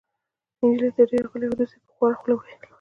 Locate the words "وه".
1.47-1.53